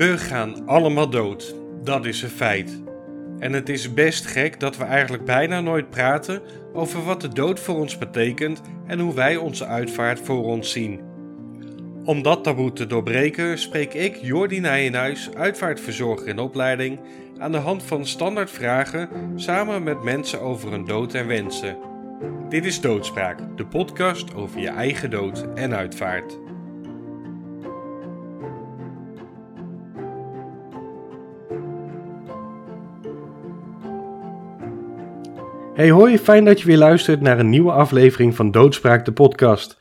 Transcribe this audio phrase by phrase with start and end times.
[0.00, 1.54] We gaan allemaal dood.
[1.82, 2.82] Dat is een feit.
[3.38, 6.42] En het is best gek dat we eigenlijk bijna nooit praten
[6.72, 11.00] over wat de dood voor ons betekent en hoe wij onze uitvaart voor ons zien.
[12.04, 17.00] Om dat taboe te doorbreken spreek ik, Jordi Nijenhuis, uitvaartverzorger in opleiding,
[17.38, 21.78] aan de hand van standaard vragen samen met mensen over hun dood en wensen.
[22.48, 26.38] Dit is Doodspraak, de podcast over je eigen dood en uitvaart.
[35.80, 39.78] Hey hoi, fijn dat je weer luistert naar een nieuwe aflevering van Doodspraak de podcast.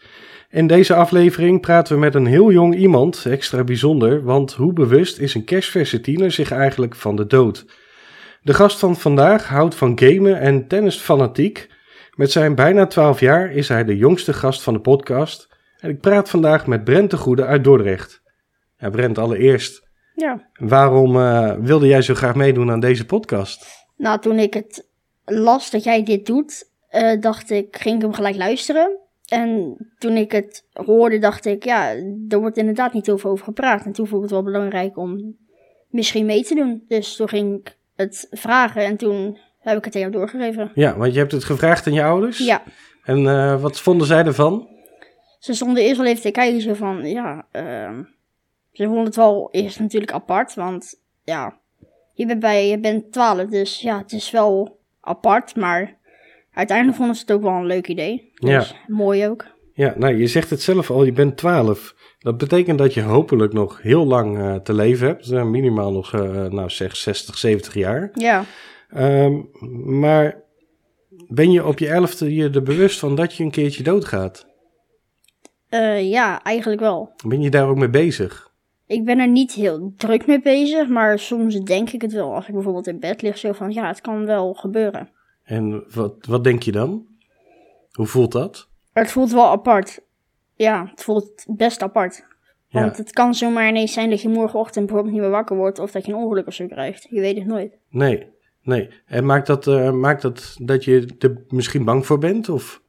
[0.50, 5.18] In deze aflevering praten we met een heel jong iemand, extra bijzonder, want hoe bewust
[5.18, 7.66] is een kerstverse tiener zich eigenlijk van de dood?
[8.42, 11.70] De gast van vandaag houdt van gamen en tennis fanatiek.
[12.16, 15.48] Met zijn bijna 12 jaar is hij de jongste gast van de podcast.
[15.80, 18.22] En ik praat vandaag met Brent de Goede uit Dordrecht.
[18.78, 23.88] Ja, Brent, allereerst, Ja, waarom eh, wilde jij zo graag meedoen aan deze podcast?
[24.00, 24.89] nou toen ik het
[25.30, 28.98] las dat jij dit doet, eh, dacht ik, ging ik hem gelijk luisteren.
[29.28, 31.90] En toen ik het hoorde, dacht ik, ja,
[32.30, 33.86] er wordt inderdaad niet heel veel over gepraat.
[33.86, 35.38] En toen vond ik het wel belangrijk om
[35.90, 36.84] misschien mee te doen.
[36.88, 40.72] Dus toen ging ik het vragen en toen heb ik het aan jou doorgegeven.
[40.74, 42.38] Ja, want je hebt het gevraagd aan je ouders.
[42.38, 42.64] Ja,
[43.04, 44.68] En eh, wat vonden zij ervan?
[45.40, 48.04] ze stonden eerst wel even te kijken, zo van, ja, ehm,
[48.72, 51.58] ze vonden het wel eerst natuurlijk apart, want ja,
[52.14, 54.79] je bent bij, je bent 12, dus ja, het is wel
[55.10, 55.98] apart, maar
[56.54, 58.32] uiteindelijk vonden ze het ook wel een leuk idee.
[58.34, 59.46] Dus mooi ook.
[59.74, 61.96] Ja, nou, je zegt het zelf al, je bent 12.
[62.20, 65.32] Dat betekent dat je hopelijk nog heel lang eh, te leven hebt.
[65.32, 68.10] Eh, minimaal nog, eh, nou zeg, 60, 70 jaar.
[68.14, 68.44] Ja,
[68.90, 69.42] Ehm,
[70.00, 70.44] maar
[71.28, 74.48] ben je op je elfde je er bewust van dat je een keertje doodgaat?
[76.02, 77.14] ja, eigenlijk wel.
[77.28, 78.49] Ben je daar ook mee bezig?
[78.90, 82.34] Ik ben er niet heel druk mee bezig, maar soms denk ik het wel.
[82.34, 85.10] Als ik bijvoorbeeld in bed lig, zo van, ja, het kan wel gebeuren.
[85.44, 87.06] En wat, wat denk je dan?
[87.92, 88.70] Hoe voelt dat?
[88.94, 90.02] Het voelt wel apart.
[90.56, 92.26] Ja, het voelt best apart.
[92.68, 92.82] Ja.
[92.82, 95.92] Want het kan zomaar ineens zijn dat je morgenochtend bijvoorbeeld niet meer wakker wordt of
[95.92, 97.08] dat je een ongeluk of zo krijgt.
[97.10, 97.78] Je weet het nooit.
[97.90, 98.28] Nee,
[98.62, 98.90] nee.
[99.06, 102.50] En maakt dat, eh, maakt dat dat je er misschien bang voor bent?
[102.50, 102.82] Of?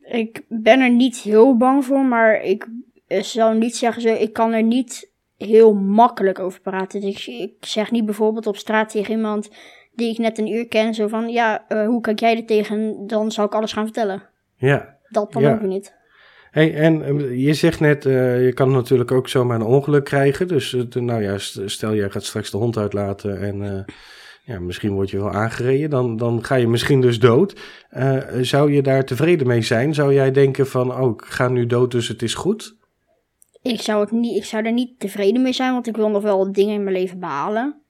[0.00, 2.68] Ik ben er niet heel bang voor, maar ik
[3.08, 7.00] eh, zou niet zeggen zo, ik kan er niet heel makkelijk over praten.
[7.00, 9.48] Dus ik, ik zeg niet bijvoorbeeld op straat tegen iemand
[9.94, 13.06] die ik net een uur ken, zo van, ja, eh, hoe kijk jij er tegen?
[13.06, 14.22] Dan zou ik alles gaan vertellen.
[14.56, 14.96] Ja.
[15.08, 15.52] Dat dan Ja.
[15.54, 15.94] ook niet.
[16.50, 20.48] Hey, en eh, je zegt net, je kan natuurlijk ook zomaar een ongeluk krijgen.
[20.48, 23.84] Dus nou ja, st- stel jij gaat straks de hond uitlaten en
[24.44, 25.90] ja, misschien word je wel aangereden.
[25.90, 27.60] Dan, dan ga je misschien dus dood.
[28.40, 29.94] Zou je daar tevreden mee zijn?
[29.94, 32.76] Zou jij denken van, oh, ik ga nu dood, dus het is goed?
[33.62, 36.22] Ik zou, het niet, ik zou er niet tevreden mee zijn, want ik wil nog
[36.22, 37.80] wel dingen in mijn leven behalen.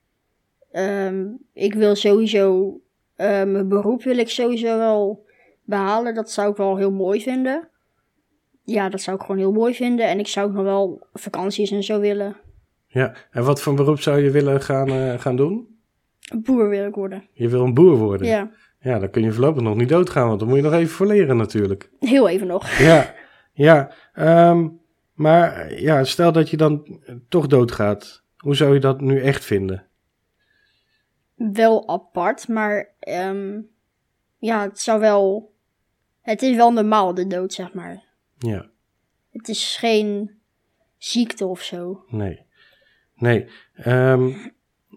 [0.71, 2.73] Ehm, ik wil sowieso,
[3.15, 5.25] eh, mijn beroep wil ik sowieso wel
[5.63, 6.13] behalen.
[6.13, 7.69] Dat zou ik wel heel mooi vinden.
[8.63, 10.07] Ja, dat zou ik gewoon heel mooi vinden.
[10.07, 12.35] En ik zou ook nog wel vakanties en zo willen.
[12.87, 15.77] Ja, en wat voor beroep zou je willen gaan, eh, gaan doen?
[16.35, 17.23] Boer wil ik worden.
[17.33, 18.27] Je wil een boer worden.
[18.27, 18.51] Ja,
[18.81, 21.07] Ja, dan kun je voorlopig nog niet doodgaan, want dan moet je nog even voor
[21.07, 21.89] leren natuurlijk.
[21.99, 22.77] heel even nog.
[22.77, 23.13] Ja,
[23.53, 23.91] ja.
[24.13, 24.67] ehm,
[25.19, 28.23] maar ja, stel dat je dan toch doodgaat.
[28.37, 29.87] Hoe zou je dat nu echt vinden?
[31.35, 33.61] Wel apart, maar ehm,
[34.37, 35.53] ja, het zou wel...
[36.21, 38.03] Het is wel normaal, de dood, zeg maar.
[38.37, 38.69] Ja,
[39.31, 40.39] Het is geen
[40.97, 42.05] ziekte of zo.
[42.09, 42.45] nee.
[43.15, 43.47] Nee.
[43.73, 44.31] ehm,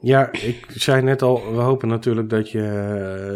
[0.00, 2.62] ja, ik zei net al, we hopen natuurlijk dat je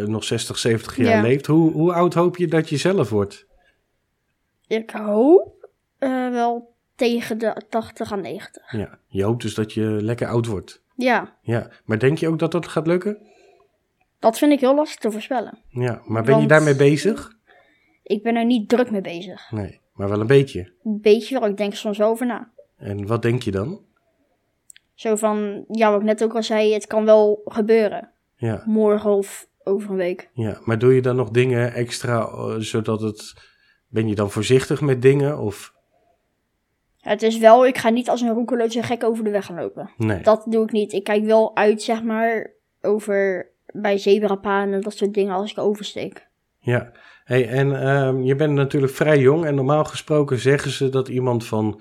[0.02, 1.22] eh, nog 60, 70 jaar Ja.
[1.22, 1.46] leeft.
[1.46, 3.46] Hoe, hoe oud hoop je dat je zelf wordt?
[4.66, 5.68] Ik hoop
[5.98, 8.72] eh, wel tegen de 80 à 90.
[8.72, 10.82] Ja, je hoopt dus dat je lekker oud wordt.
[10.94, 13.18] Ja, Ja, maar denk je ook dat dat gaat lukken?
[14.18, 15.58] dat vind ik heel lastig te voorspellen.
[15.68, 17.32] Ja, maar ben je daarmee bezig?
[18.02, 19.50] Ik ben er niet druk mee bezig.
[19.50, 20.72] Nee, maar wel een beetje.
[20.84, 22.50] Een beetje wel, ik denk er soms wel over na.
[22.76, 23.84] En wat denk je dan?
[24.94, 28.10] Zo van, ja, wat ik net ook al zei, het kan wel gebeuren.
[28.36, 30.30] Ja, Morgen of over een week.
[30.32, 30.60] ja.
[30.64, 33.34] Maar doe je dan nog dingen extra, eh, zodat het...
[33.88, 35.74] Ben je dan voorzichtig met dingen of...
[37.06, 39.90] Het is wel, ik ga niet als een roekeloze gek over de weg gaan lopen.
[39.96, 40.22] Nee.
[40.22, 40.92] Dat doe ik niet.
[40.92, 42.50] Ik kijk wel uit, zeg maar,
[42.80, 46.26] over bij zebrapaden en dat soort dingen als ik oversteek.
[46.58, 46.92] Ja,
[47.24, 51.46] hey, en ehm, je bent natuurlijk vrij jong en normaal gesproken zeggen ze dat iemand
[51.46, 51.80] van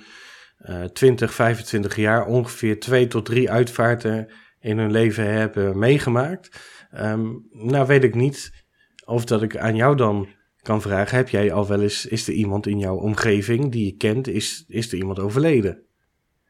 [0.57, 6.60] eh 20, 25 jaar ongeveer twee tot drie uitvaarten in hun leven hebben meegemaakt.
[6.92, 8.66] Ehm, nou weet ik niet
[9.06, 10.27] of dat ik aan jou dan
[10.66, 13.98] kan vragen, heb jij al wel eens, is er iemand in jouw omgeving die je
[13.98, 15.84] kent, is, is er iemand overleden?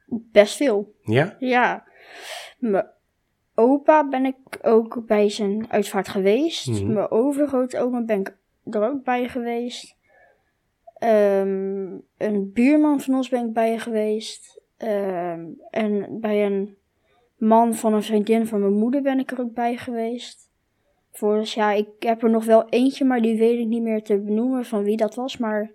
[0.06, 0.94] Best veel.
[1.02, 1.36] Ja?
[1.40, 1.84] Ja.
[2.58, 2.88] Mijn
[3.56, 6.68] opa ben ik ook bij zijn uitvaart geweest.
[6.68, 6.94] Mhm.
[6.94, 9.96] Mijn overgrootoma ben ik er ook bij geweest.
[10.98, 11.88] Ehm,
[12.18, 14.62] een buurman van ons ben ik bij geweest.
[14.78, 16.78] Ehm, en bij een
[17.38, 20.45] man van een vriendin van mijn moeder ben ik er ook bij geweest.
[21.54, 24.66] Ja, ik heb er nog wel eentje, maar die weet ik niet meer te benoemen
[24.66, 25.38] van wie dat was.
[25.38, 25.72] Maar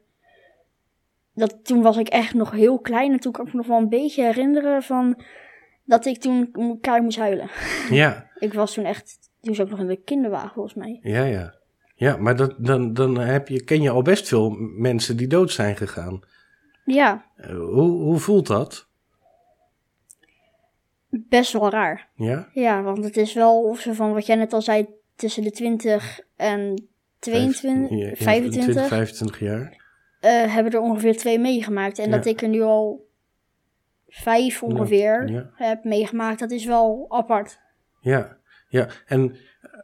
[1.35, 3.79] dat, toen was ik echt nog heel klein en toen kan ik me nog wel
[3.79, 5.23] een beetje herinneren van
[5.85, 6.51] dat ik toen
[6.81, 7.51] keihard moest huilen.
[7.91, 10.99] Ja, Ik was toen echt, toen zat ik nog in de kinderwagen volgens mij.
[11.03, 11.59] ja, ja.
[11.95, 15.51] Ja, maar dat, dan, dan heb je, ken je al best veel mensen die dood
[15.51, 16.21] zijn gegaan.
[16.85, 18.89] Ja, Eh, hoe, hoe voelt dat?
[21.09, 22.09] best wel raar.
[22.15, 22.49] Ja?
[22.53, 24.87] Ja, want het is wel zo van wat jij net al zei,
[25.21, 26.89] tussen de 20 en
[27.19, 29.79] 22, Ja, ja, 25 20, 25 jaar.
[30.21, 31.99] eh, hebben er ongeveer twee meegemaakt.
[31.99, 32.17] En Ja.
[32.17, 33.09] dat ik er nu al
[34.09, 35.51] vijf ongeveer Ja.
[35.55, 37.59] heb meegemaakt, dat is wel apart.
[38.01, 38.37] Ja,
[38.69, 38.89] ja.
[39.07, 39.37] En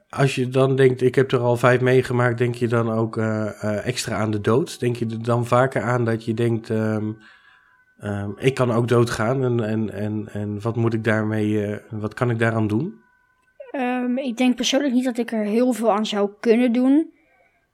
[0.08, 3.62] als je dan denkt, ik heb er al vijf meegemaakt, denk je dan ook eh,
[3.64, 4.80] eh, extra aan de dood?
[4.80, 7.12] Denk je er dan vaker aan dat je denkt, ehm,
[7.98, 12.30] ehm, ik kan ook doodgaan en, en, en, en wat moet ik daarmee, wat kan
[12.30, 13.04] ik daaraan doen?
[13.76, 17.14] Ehm, ik denk persoonlijk niet dat ik er heel veel aan zou kunnen doen.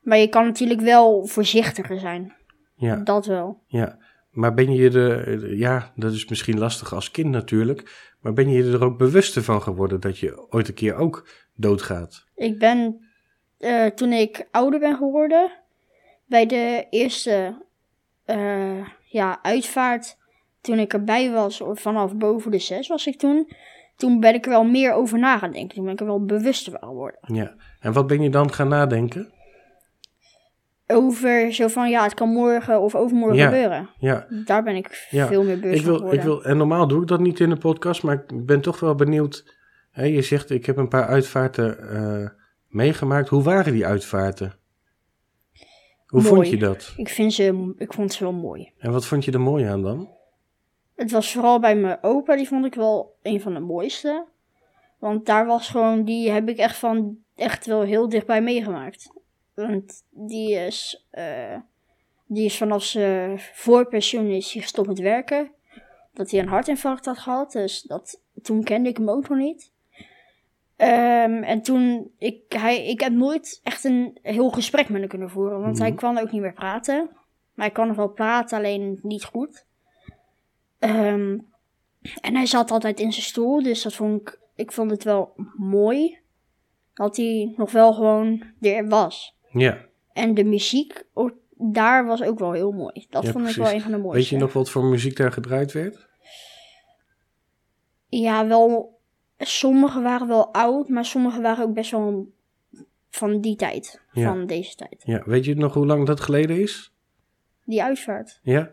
[0.00, 2.34] Maar je kan natuurlijk wel voorzichtiger zijn.
[2.74, 3.62] Ja, Dat wel.
[3.66, 3.98] ja.
[4.30, 8.72] Maar ben je er, ja, dat is misschien lastig als kind natuurlijk, maar ben je
[8.72, 12.24] er ook bewuster van geworden dat je ooit een keer ook doodgaat?
[12.34, 13.08] Ik ben,
[13.58, 15.50] eh, toen ik ouder ben geworden,
[16.26, 17.64] bij de eerste
[18.24, 20.16] eh, ja, uitvaart,
[20.60, 23.48] toen ik erbij was, vanaf boven de zes was ik toen,
[23.96, 25.74] toen ben ik er wel meer over na gaan denken.
[25.74, 27.18] Toen ben ik er wel bewuster van geworden.
[27.34, 27.54] Ja.
[27.80, 29.32] En wat ben je dan gaan nadenken?
[30.86, 33.44] Over zo van, ja, het kan morgen of overmorgen Ja.
[33.48, 33.88] gebeuren.
[33.98, 36.18] Ja, Daar ben ik Ja, veel meer bewust Ik van wil, geworden.
[36.20, 38.80] ik wil, en normaal doe ik dat niet in de podcast, maar ik ben toch
[38.80, 39.54] wel benieuwd.
[39.90, 42.28] Hè, je zegt, ik heb een paar uitvaarten eh,
[42.68, 43.28] meegemaakt.
[43.28, 44.54] Hoe waren die uitvaarten?
[46.06, 46.34] Hoe Mooi.
[46.34, 46.92] vond je dat?
[46.96, 48.72] Ik, vind ze, ik vond ze wel mooi.
[48.78, 50.08] En wat vond je er mooi aan dan?
[50.94, 54.24] Het was vooral bij mijn opa, die vond ik wel een van de mooiste.
[54.98, 59.12] Want daar was gewoon, die heb ik echt van, echt wel heel dichtbij meegemaakt.
[59.54, 61.56] Want die is, eh,
[62.26, 65.50] die is vanaf zijn voorpensioen is hij gestopt met werken.
[66.14, 69.70] Dat hij een hartinfarct had gehad, dus dat, toen kende ik hem ook nog niet.
[70.76, 75.30] Ehm, en toen, ik, hij, ik heb nooit echt een heel gesprek met hem kunnen
[75.30, 75.98] voeren, want hij Mhm.
[75.98, 77.10] kan ook niet meer praten.
[77.54, 79.66] Maar hij kan nog wel praten, alleen niet goed.
[80.82, 81.38] Ehm,
[82.20, 85.32] en hij zat altijd in zijn stoel, dus dat vond ik, ik vond het wel
[85.56, 86.18] mooi.
[86.94, 89.36] Dat hij nog wel gewoon er was.
[89.50, 89.78] Ja,
[90.12, 91.04] En de muziek,
[91.56, 93.06] daar was ook wel heel mooi.
[93.10, 94.18] Dat Ja, vond ik wel een van de mooiste.
[94.18, 96.08] weet je nog wat voor muziek daar gedraaid werd?
[98.08, 99.00] Ja, wel.
[99.38, 102.32] Sommige waren wel oud, maar sommige waren ook best wel
[103.10, 104.02] van die tijd.
[104.12, 104.28] Ja.
[104.28, 105.02] Van deze tijd.
[105.04, 106.92] Ja, weet je nog hoe lang dat geleden is?
[107.64, 108.40] Die uitvaart.
[108.42, 108.72] Ja?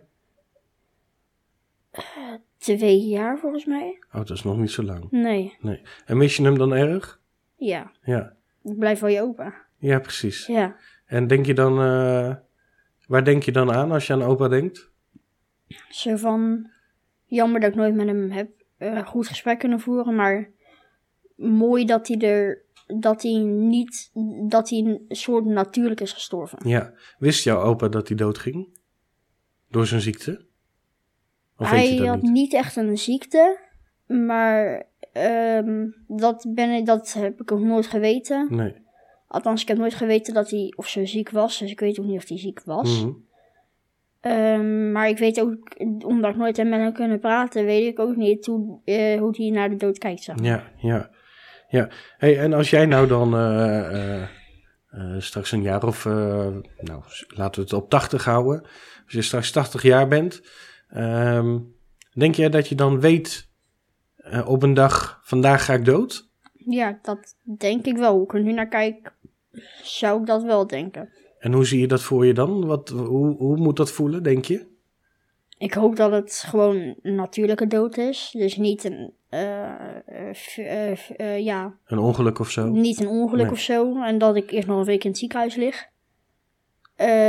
[2.58, 4.00] Twee jaar volgens mij.
[4.08, 5.12] Oh, dat is nog niet zo lang.
[5.12, 5.56] Nee.
[5.60, 5.82] Nee.
[6.06, 7.20] En mis je hem dan erg?
[7.56, 7.92] Ja.
[8.02, 9.54] Ja, Ik blijf wel je opa.
[9.78, 10.46] ja precies.
[10.46, 10.76] Ja.
[11.06, 12.36] En denk je dan, eh,
[13.08, 14.92] waar denk je dan aan als je aan opa denkt?
[15.90, 16.70] Zo van.
[17.26, 20.50] Jammer dat ik nooit met hem heb eh, goed gesprek kunnen voeren, maar
[21.36, 22.62] mooi dat hij er.
[23.00, 24.12] Dat hij niet.
[24.48, 26.70] Dat hij een soort natuurlijk is gestorven.
[26.70, 28.68] Ja, wist jouw opa dat hij doodging?
[29.70, 30.46] Door zijn ziekte?
[31.60, 32.32] Of hij had niet?
[32.32, 33.60] niet echt een ziekte,
[34.06, 38.48] maar ehm, dat, ben ik, dat heb ik ook nooit geweten.
[38.50, 38.74] Nee.
[39.28, 42.06] Althans, ik heb nooit geweten dat hij of zo ziek was, dus ik weet ook
[42.06, 43.02] niet of hij ziek was.
[43.02, 43.12] Mhm.
[44.22, 45.58] Ehm, maar ik weet ook,
[46.06, 49.50] omdat ik nooit met hem kunnen praten, weet ik ook niet hoe, eh, hoe hij
[49.50, 50.24] naar de dood kijkt.
[50.24, 50.36] Zeg.
[50.42, 51.10] Ja, ja.
[51.68, 51.90] ja.
[52.18, 54.28] Hey, en als jij nou dan eh, eh,
[55.18, 58.62] straks een jaar of, nou, laten we het op 80 houden.
[59.04, 60.42] Als je straks 80 jaar bent,
[60.90, 61.60] ehm,
[62.14, 63.48] denk jij dat je dan weet
[64.16, 66.28] eh, op een dag, vandaag ga ik dood?
[66.54, 68.14] Ja, dat denk ik wel.
[68.14, 69.14] Hoe ik er nu naar kijk,
[69.84, 71.10] zou ik dat wel denken.
[71.40, 72.66] En hoe zie je dat voor je dan?
[72.66, 74.68] Wat, hoe, hoe moet dat voelen, denk je?
[75.58, 78.30] Ik hoop dat het gewoon een natuurlijke dood is.
[78.38, 79.72] Dus niet een, eh,
[81.18, 82.68] eh, ja, Een ongeluk of zo?
[82.70, 83.52] niet een ongeluk Nee.
[83.52, 84.02] of zo.
[84.04, 85.88] En dat ik eerst nog een week in het ziekenhuis lig.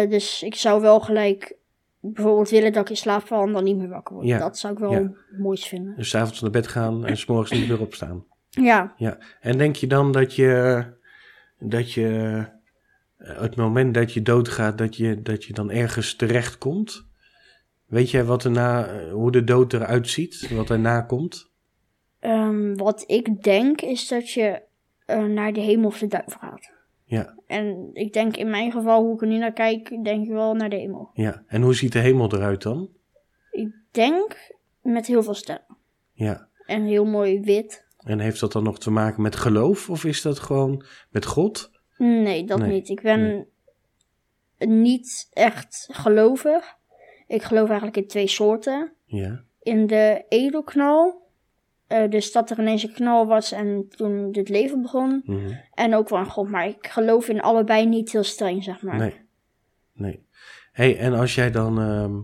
[0.08, 1.56] Dus ik zou wel gelijk
[2.00, 4.26] bijvoorbeeld willen dat ik in slaap val en dan niet meer wakker word.
[4.26, 4.38] Ja.
[4.38, 5.10] Dat zou ik wel Ja.
[5.38, 5.96] moois vinden.
[5.96, 8.24] Dus 's avonds naar bed gaan en 's morgens niet meer opstaan.
[8.48, 10.84] Ja, Ja, en denk je dan dat je,
[11.58, 12.08] dat je
[13.16, 17.08] eh, het moment dat je doodgaat, dat je, dat je dan ergens terechtkomt?
[17.86, 20.50] Weet jij wat erna, eh, hoe de dood eruit ziet?
[20.50, 21.50] Wat erna komt?
[22.20, 24.62] Ehm, wat ik denk is dat je
[25.06, 26.70] eh, naar de hemel of de duivel gaat.
[27.10, 30.30] Ja, En ik denk in mijn geval, hoe ik er nu naar kijk, denk ik
[30.30, 31.10] wel naar de hemel.
[31.12, 31.42] ja.
[31.46, 32.88] En hoe ziet de hemel eruit dan?
[33.50, 34.52] Ik denk
[34.82, 35.76] met heel veel sterren.
[36.12, 36.48] Ja.
[36.66, 37.86] En heel mooi wit.
[37.98, 39.90] En heeft dat dan nog te maken met geloof?
[39.90, 41.70] Of is dat gewoon met God?
[41.96, 42.88] Nee, dat Nee, niet.
[42.88, 43.46] Ik ben
[44.58, 46.76] niet echt gelovig.
[47.26, 48.92] Ik geloof eigenlijk in twee soorten.
[49.04, 51.28] Ja, In de edelknal.
[51.90, 55.22] Eh, dus dat er ineens een knal was en toen het leven begon.
[55.24, 55.52] mhm.
[55.74, 56.48] En ook in God.
[56.48, 58.96] Maar ik geloof in allebei niet heel streng, zeg maar.
[58.96, 59.14] nee.
[59.92, 60.26] Nee.
[60.72, 62.18] hey, en als jij dan ehm,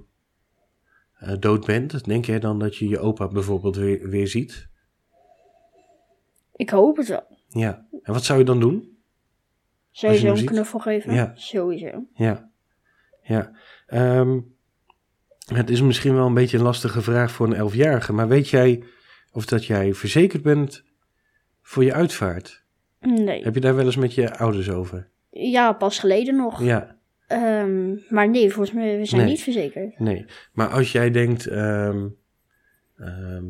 [1.19, 4.69] eh, dood bent, denk jij dan dat je je opa bijvoorbeeld weer, weer ziet?
[6.55, 7.27] Ik hoop het wel.
[7.49, 7.87] Ja.
[8.03, 8.99] En wat zou je dan doen?
[9.91, 10.51] Sowieso hem een ziet?
[10.51, 11.15] knuffel geven.
[11.15, 11.33] Ja.
[11.35, 12.07] Sowieso.
[12.15, 12.51] Ja.
[13.23, 13.53] Ja.
[13.87, 14.41] Ehm,
[15.55, 18.85] het is misschien wel een beetje een lastige vraag voor een elfjarige, maar weet jij
[19.37, 20.85] of dat jij verzekerd bent
[21.63, 22.65] voor je uitvaart?
[23.01, 23.43] Nee.
[23.43, 25.09] Heb je daar wel eens met je ouders over?
[25.31, 26.63] Ja, pas geleden nog.
[26.63, 26.97] Ja.
[27.27, 29.31] Ehm, maar nee, volgens mij, we zijn Nee.
[29.31, 29.99] niet verzekerd.
[29.99, 32.09] Nee, maar als jij denkt ehm,
[32.97, 33.45] ehm,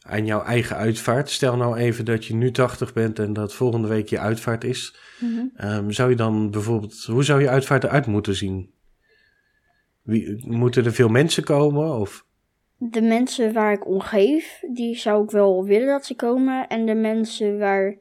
[0.00, 3.88] aan jouw eigen uitvaart, stel nou even dat je nu 80 bent en dat volgende
[3.88, 5.90] week je uitvaart is, Mhm.
[5.90, 8.70] zou je dan bijvoorbeeld, hoe zou je uitvaart eruit moeten zien?
[10.02, 11.98] Wie, moeten er veel mensen komen?
[11.98, 12.26] Of,
[12.82, 16.68] De mensen waar ik om geef, die zou ik wel willen dat ze komen.
[16.68, 17.96] En de mensen waar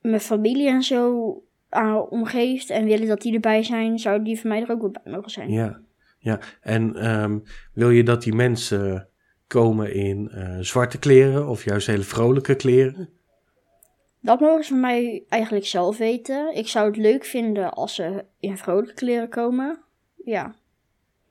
[0.00, 4.50] mijn familie en zo aan omgeeft en willen dat die erbij zijn, zou die van
[4.50, 5.50] mij er ook wel bij mogen zijn.
[5.50, 5.80] ja,
[6.18, 6.40] ja.
[6.60, 7.38] En ehm,
[7.72, 9.08] wil je dat die mensen
[9.46, 13.08] komen in eh, zwarte kleren of juist hele vrolijke kleren?
[14.20, 16.56] Dat mogen ze van mij eigenlijk zelf weten.
[16.56, 19.78] Ik zou het leuk vinden als ze in vrolijke kleren komen.
[20.24, 20.54] Ja.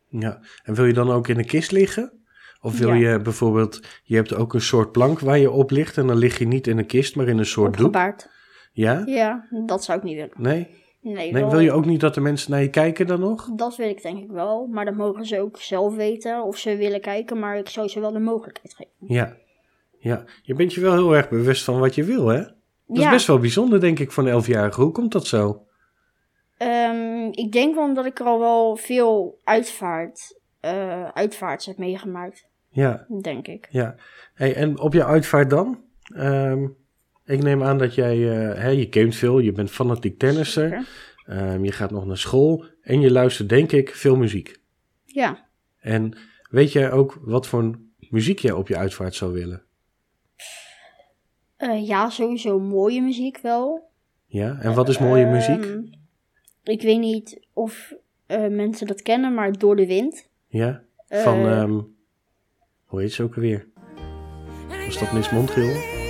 [0.08, 2.21] Ja, en wil je dan ook in een kist liggen?
[2.62, 3.12] Of wil Ja.
[3.12, 6.40] je bijvoorbeeld, je hebt ook een soort plank waar je op ligt en dan lig
[6.40, 7.86] je niet in een kist, maar in een soort doek?
[7.88, 8.30] Opgebaard.
[8.74, 9.04] Ja?
[9.06, 10.32] Ja, dat zou ik niet willen.
[10.38, 10.68] Nee?
[11.02, 13.50] Nee, Wil je ook niet dat de mensen naar je kijken dan nog?
[13.56, 14.68] Dat wil ik denk ik wel.
[14.68, 17.40] Maar dat mogen ze ook zelf weten of ze willen kijken.
[17.40, 18.92] Maar ik zou ze wel de mogelijkheid geven.
[19.00, 19.38] Ja.
[20.00, 22.42] Ja, je bent je wel heel erg bewust van wat je wil, hè?
[22.88, 24.82] Dat is best wel bijzonder, denk ik, voor een elfjarige.
[24.82, 25.66] Hoe komt dat zo?
[26.58, 32.50] ehm, ik denk wel omdat ik er al wel veel uitvaart, eh uitvaarts heb meegemaakt.
[32.72, 33.68] Ja, Denk ik.
[33.70, 33.96] ja.
[34.34, 35.84] Hey, en op je uitvaart dan?
[36.16, 36.68] Ehm,
[37.26, 40.86] ik neem aan dat jij, eh, hè, je gamet veel, je bent fanatiek tennisser.
[41.26, 44.60] Ehm, je gaat nog naar school en je luistert, denk ik, veel muziek.
[45.06, 45.48] Ja.
[45.80, 46.18] En
[46.50, 49.64] weet jij ook wat voor muziek jij op je uitvaart zou willen?
[51.58, 53.90] Eh, ja, sowieso mooie muziek wel.
[54.26, 55.64] Ja, en wat is mooie muziek?
[55.66, 55.82] Ehm,
[56.64, 57.94] ik weet niet of
[58.26, 60.30] eh, mensen dat kennen, maar Door de Wind.
[60.48, 61.78] Ja, van, eh,
[62.92, 63.68] hoe heet ze ook alweer?
[64.86, 66.01] Was dat Miss Montreal?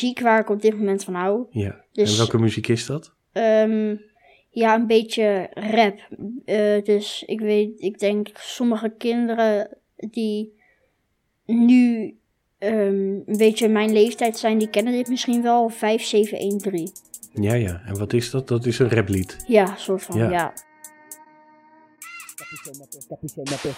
[0.00, 1.46] Muziek waar ik op dit moment van hou.
[1.50, 1.84] Ja.
[1.92, 3.14] Dus- En welke muziek is dat?
[3.32, 3.96] Ehm,
[4.50, 5.98] ja, een beetje rap.
[6.44, 10.54] Eh, dus ik weet, ik denk sommige kinderen die
[11.46, 12.14] nu
[12.58, 12.74] ehm,
[13.26, 15.68] een beetje mijn leeftijd zijn, die kennen dit misschien wel.
[15.68, 16.88] 5713.
[17.42, 17.82] Ja, ja.
[17.86, 18.48] En wat is dat?
[18.48, 19.36] Dat is een raplied.
[19.46, 20.30] Ja, soort van, Ja.
[20.30, 20.52] ja.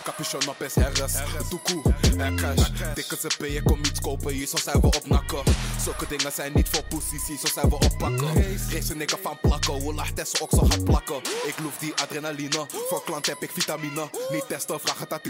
[0.04, 1.14] Capuchon op is herres,
[1.50, 2.70] toekoe en cash.
[2.94, 5.42] Dikke CP, ik kom iets kopen, hier zo zijn we op nakken.
[5.80, 6.84] Zulke dingen zijn niet voor
[7.26, 8.34] hier zo zijn we op pakken.
[8.72, 11.16] Race een nigga van plakken, hoe laag Tessa ook zo gaat plakken.
[11.46, 14.10] Ik loef die adrenaline, voor klant heb ik vitamine.
[14.30, 15.20] Niet testen, vraag het aan.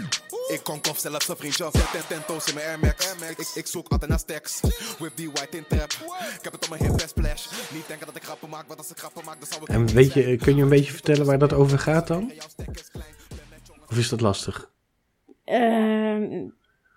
[0.47, 1.69] Ik kom of zelfs een vriendje.
[1.71, 3.13] Zet ten tento's in mijn Air Max.
[3.37, 4.59] Ik, ik zoek altijd naar stacks.
[4.99, 5.91] Whip die white in trap.
[6.37, 7.45] Ik heb het op mijn hip best splash.
[7.73, 9.67] Niet denken dat ik grappen maak, want als ik grappen maak, dan zou ik.
[9.67, 12.31] En weet je, kun je een beetje vertellen waar dat over gaat dan?
[13.89, 14.71] Of is dat lastig?
[15.43, 16.47] Ehm,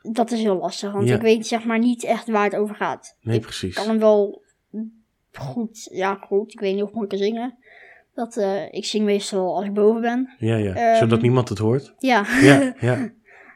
[0.02, 1.14] dat is heel lastig, want Ja.
[1.14, 3.16] ik weet zeg maar niet echt waar het over gaat.
[3.20, 3.74] Nee, ik precies.
[3.74, 4.42] kan hem wel
[5.32, 7.56] goed, ja goed, ik weet niet of ik hem kan zingen.
[8.14, 10.34] Dat, eh, ik zing meestal als ik boven ben.
[10.38, 10.74] Ja, ja.
[10.74, 11.94] Ehm, Zodat niemand het hoort.
[11.98, 13.12] Ja, Ja, ja.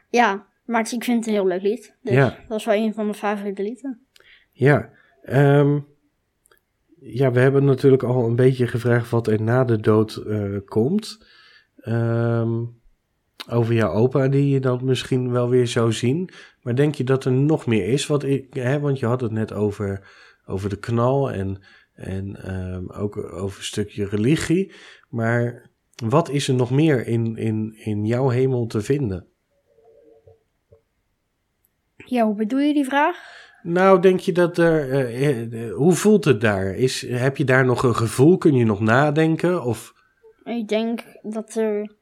[0.09, 1.95] ja maar het- ik vind het een heel leuk lied.
[2.01, 2.37] Dus Ja.
[2.47, 4.05] dat is wel een van mijn favoriete lieden.
[4.51, 4.89] Ja,
[5.23, 5.79] ehm,
[6.99, 11.25] ja, we hebben natuurlijk al een beetje gevraagd wat er na de dood eh, komt.
[11.77, 12.63] Ehm,
[13.49, 16.29] over jouw opa die je dan misschien wel weer zou zien.
[16.61, 18.07] Maar denk je dat er nog meer is?
[18.07, 20.09] Wat ik, hè, want je had het net over,
[20.45, 21.61] over de knal en,
[21.93, 24.73] en ehm, ook over een stukje religie.
[25.09, 25.69] Maar
[26.05, 29.27] wat is er nog meer in, in, in jouw hemel te vinden?
[32.05, 33.17] Ja, hoe bedoel je die vraag?
[33.63, 34.91] Nou, denk je dat er.
[34.91, 36.75] eh, eh, hoe voelt het daar?
[36.75, 38.37] Is, heb je daar nog een gevoel?
[38.37, 39.63] Kun je nog nadenken?
[39.63, 39.93] Of.
[40.43, 41.95] Ik denk dat er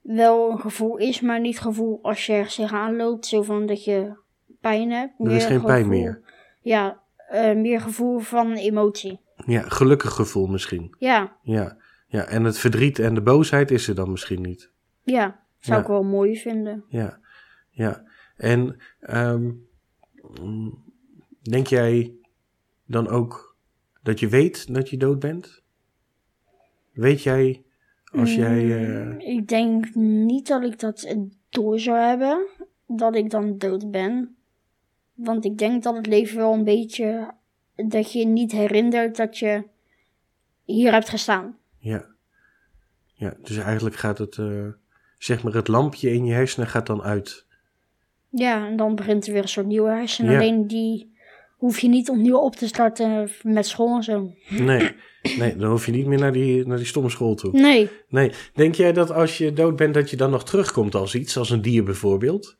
[0.00, 3.26] wel een gevoel is, maar niet gevoel als je ergens tegenaan loopt.
[3.26, 4.12] Zo van dat je
[4.60, 5.12] pijn hebt.
[5.18, 6.22] Er is geen pijn meer.
[6.62, 9.20] Ja, eh, meer gevoel van emotie.
[9.46, 10.94] Ja, gelukkig gevoel misschien.
[10.98, 11.76] Ja, Ja.
[12.06, 14.70] ja, en het verdriet en de boosheid is er dan misschien niet.
[15.02, 15.38] ja.
[15.58, 15.82] Zou Ja.
[15.82, 16.84] ik wel mooi vinden.
[16.88, 17.20] Ja,
[17.70, 18.04] ja.
[18.36, 19.50] En ehm,
[21.42, 22.14] denk jij
[22.86, 23.56] dan ook
[24.02, 25.62] dat je weet dat je dood bent?
[26.92, 27.64] Weet jij
[28.12, 28.84] als jij.
[28.84, 31.14] eh, Mm, Ik denk niet dat ik dat
[31.48, 32.46] door zou hebben,
[32.86, 34.36] dat ik dan dood ben.
[35.14, 37.30] Want ik denk dat het leven wel een beetje,
[37.76, 39.64] dat je niet herinnert dat je
[40.64, 41.56] hier hebt gestaan.
[41.78, 42.04] ja.
[43.14, 44.38] ja, dus eigenlijk gaat het.
[44.38, 44.66] eh,
[45.18, 47.46] zeg maar, het lampje in je hersenen gaat dan uit.
[48.28, 50.32] Ja, en dan begint er weer een soort nieuwe hersenen.
[50.32, 50.38] Ja.
[50.38, 51.09] Alleen die
[51.60, 54.34] hoef je niet opnieuw op te starten met school en zo.
[54.48, 54.90] Nee,
[55.38, 57.52] nee, dan hoef je niet meer naar die, naar die stomme school toe.
[57.52, 61.14] Nee, Nee, denk jij dat als je dood bent, dat je dan nog terugkomt als
[61.14, 62.58] iets, als een dier bijvoorbeeld?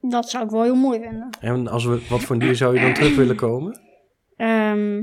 [0.00, 1.28] dat zou ik wel heel mooi vinden.
[1.40, 3.80] En als we, wat voor een dier zou je dan terug willen komen?
[4.36, 5.02] Ehm,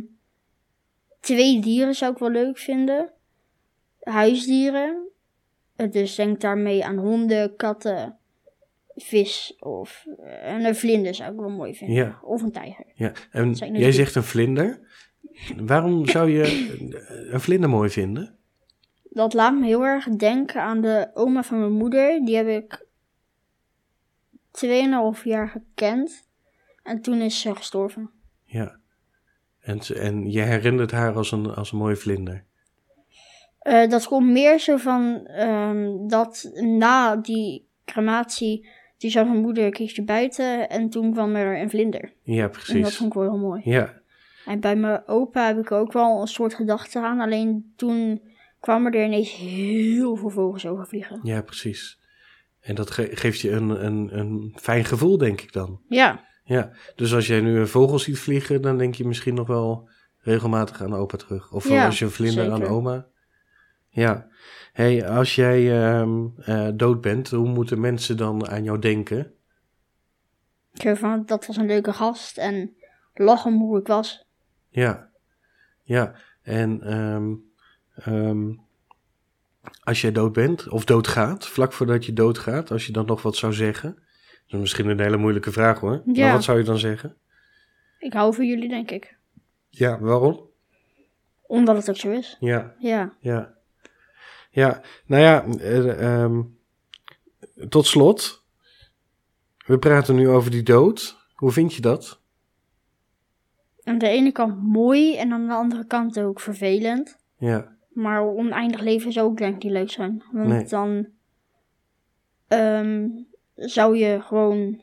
[1.19, 3.11] twee dieren zou ik wel leuk vinden.
[3.99, 5.07] Huisdieren.
[5.91, 8.18] Dus denk daarmee aan honden, katten,
[9.03, 11.95] vis of eh, en een vlinder zou ik wel mooi vinden.
[11.95, 12.19] Ja.
[12.21, 12.85] Of een tijger.
[12.95, 14.79] Ja, en jij zegt een vlinder.
[15.57, 16.77] Waarom zou je
[17.31, 18.37] een- vlinder mooi vinden?
[19.03, 22.25] Dat laat me heel erg denken aan de oma van mijn moeder.
[22.25, 22.85] Die heb ik
[24.51, 26.27] 2,5 jaar gekend.
[26.83, 28.09] En toen is ze gestorven.
[28.43, 28.77] Ja.
[29.59, 32.45] En, en je herinnert haar als een, als een mooie vlinder.
[33.59, 38.67] Eh, dat komt meer zo van ehm, dat na die crematie,
[38.99, 42.13] die zat mijn moeder een keertje buiten en toen kwam er een vlinder.
[42.23, 42.95] Ja, En dat precies.
[42.97, 43.61] vond ik wel heel mooi.
[43.63, 43.93] Ja,
[44.45, 48.21] En bij mijn opa heb ik ook wel een soort gedachte aan, alleen toen
[48.59, 51.19] kwamen er ineens heel veel vogels over vliegen.
[51.23, 51.97] ja, precies.
[52.59, 55.81] En dat ge- geeft je een, een, een fijn gevoel, denk ik dan.
[55.87, 59.47] Ja, Ja, dus als jij nu een vogel ziet vliegen, dan denk je misschien nog
[59.47, 61.51] wel regelmatig aan opa terug.
[61.51, 63.07] Of Ja, als je een vlinder aan oma.
[63.99, 64.27] Ja.
[64.73, 69.33] hey, als jij ehm, eh, dood bent, hoe moeten mensen dan aan jou denken?
[70.73, 72.75] zo van, dat was een leuke gast en
[73.13, 74.27] lachen om hoe ik was.
[74.69, 75.09] Ja,
[75.83, 76.15] ja.
[76.41, 77.33] En ehm,
[77.95, 78.53] ehm,
[79.83, 83.35] als jij dood bent, of doodgaat, vlak voordat je doodgaat, als je dan nog wat
[83.35, 83.93] zou zeggen.
[83.93, 86.01] Dat is misschien een hele moeilijke vraag hoor.
[86.05, 86.31] Maar Ja.
[86.33, 87.17] wat zou je dan zeggen?
[87.99, 89.17] Ik hou van jullie, denk ik.
[89.69, 90.47] Ja, waarom?
[91.41, 92.37] Omdat het ook zo is.
[92.39, 93.13] Ja, Ja.
[93.19, 93.57] ja.
[94.49, 96.41] Ja, nou ja, eh, ehm,
[97.69, 98.43] tot slot.
[99.65, 101.17] We praten nu over die dood.
[101.35, 102.19] Hoe vind je dat?
[103.83, 107.17] Aan de ene kant mooi en aan de andere kant ook vervelend.
[107.37, 110.23] Ja, Maar oneindig leven zou ook denk ik niet leuk zijn.
[110.31, 110.65] Want Nee.
[110.65, 111.07] dan
[112.47, 113.07] ehm,
[113.55, 114.81] zou je gewoon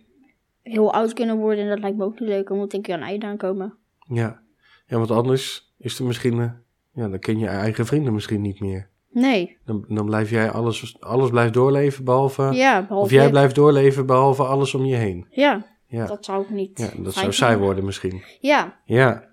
[0.62, 1.64] heel oud kunnen worden.
[1.64, 2.48] En dat lijkt me ook niet leuk.
[2.48, 3.76] Dan moet een keer een einde aankomen.
[4.08, 4.44] ja.
[4.88, 6.50] Ja, want anders is er misschien, eh,
[6.92, 8.88] ja, dan ken je eigen vrienden misschien niet meer.
[9.16, 9.58] Nee.
[9.64, 14.06] Dan, dan blijf jij alles, alles blijft doorleven behalve, Ja, behalve of jij blijft doorleven
[14.06, 15.26] behalve alles om je heen.
[15.30, 16.78] Ja, Ja, dat zou ik niet.
[16.78, 18.22] ja dat zou saai worden misschien.
[18.40, 18.80] Ja.
[18.84, 19.28] Ja,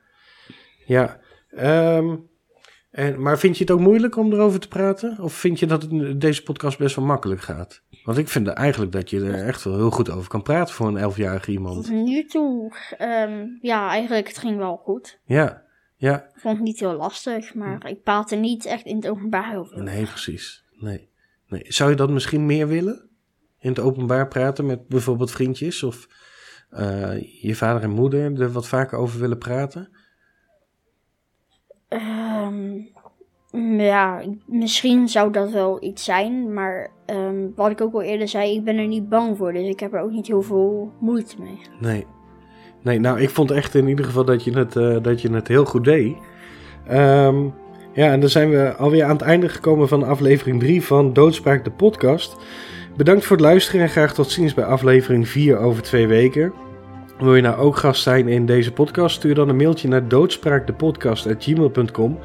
[0.86, 1.20] ja.
[1.50, 2.16] Ehm,
[2.92, 5.18] en, maar vind je het ook moeilijk om erover te praten?
[5.22, 7.82] Of vind je dat het, deze podcast best wel makkelijk gaat?
[8.04, 10.88] Want ik vind eigenlijk dat je er echt wel heel goed over kan praten voor
[10.88, 11.86] een elfjarige iemand.
[11.86, 15.20] Tot nu toe, ehm, ja, eigenlijk het ging wel goed.
[15.26, 15.64] Ja,
[16.04, 16.24] ja.
[16.24, 19.58] Ik vond het niet heel lastig, maar ik praat er niet echt in het openbaar
[19.58, 19.84] over.
[19.84, 20.64] Nee, precies.
[20.72, 21.10] Nee.
[21.48, 21.62] nee.
[21.68, 23.10] Zou je dat misschien meer willen?
[23.60, 26.08] In het openbaar praten met bijvoorbeeld vriendjes of
[26.70, 29.90] eh, je vader en moeder er wat vaker over willen praten?
[31.88, 32.80] Ehm,
[33.82, 38.28] ja, ik- misschien zou dat wel iets zijn, maar ehm, wat ik ook al eerder
[38.28, 40.92] zei, ik ben er niet bang voor, dus ik heb er ook niet heel veel
[41.00, 41.60] moeite mee.
[41.80, 42.06] Nee.
[42.84, 45.48] Nee, nou, ik vond echt in ieder geval dat je het, eh, dat je het
[45.48, 46.16] heel goed deed.
[46.88, 47.36] Ehm,
[47.94, 51.64] ja, en dan zijn we alweer aan het einde gekomen van aflevering 3 van Doodspraak
[51.64, 52.36] de podcast.
[52.98, 56.54] Bedankt voor het luisteren en graag tot ziens bij aflevering 4 over twee weken.
[57.20, 59.16] Wil je nou ook gast zijn in deze podcast?
[59.16, 62.20] Stuur dan een mailtje naar doodspraakdepodcast.gmail.com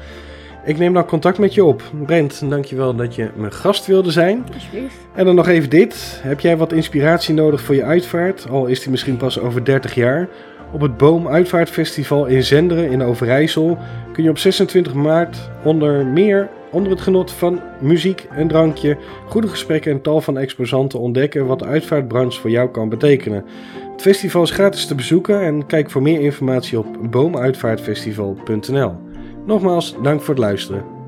[0.63, 1.81] Ik neem dan contact met je op.
[2.05, 4.45] Brent, dankjewel dat je mijn gast wilde zijn.
[4.53, 4.95] Alsjeblieft.
[5.15, 6.19] En dan nog even dit.
[6.23, 8.49] Heb jij wat inspiratie nodig voor je uitvaart?
[8.49, 10.27] Al is die misschien pas over 30 jaar.
[10.71, 13.77] Op het Boom Uitvaartfestival in Zenderen in Overijssel
[14.13, 19.47] kun je op 26 maart onder meer onder het genot van muziek, een drankje, goede
[19.47, 23.45] gesprekken en tal van exposanten ontdekken wat de uitvaartbranche voor jou kan betekenen.
[23.91, 29.08] Het festival is gratis te bezoeken en kijk voor meer informatie op boomuitvaartfestival.nl.
[29.49, 30.98] Nogmaals, dank voor het luisteren.